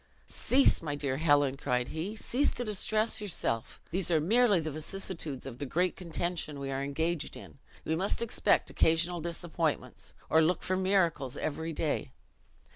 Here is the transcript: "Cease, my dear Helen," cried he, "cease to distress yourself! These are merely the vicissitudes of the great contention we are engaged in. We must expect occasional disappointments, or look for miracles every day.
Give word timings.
"Cease, 0.25 0.81
my 0.81 0.95
dear 0.95 1.17
Helen," 1.17 1.57
cried 1.57 1.89
he, 1.89 2.15
"cease 2.15 2.49
to 2.55 2.63
distress 2.65 3.21
yourself! 3.21 3.79
These 3.91 4.09
are 4.09 4.19
merely 4.19 4.59
the 4.59 4.71
vicissitudes 4.71 5.45
of 5.45 5.59
the 5.59 5.65
great 5.67 5.95
contention 5.95 6.59
we 6.59 6.71
are 6.71 6.81
engaged 6.81 7.37
in. 7.37 7.59
We 7.85 7.95
must 7.95 8.19
expect 8.19 8.71
occasional 8.71 9.21
disappointments, 9.21 10.13
or 10.27 10.41
look 10.41 10.63
for 10.63 10.75
miracles 10.75 11.37
every 11.37 11.71
day. 11.71 12.13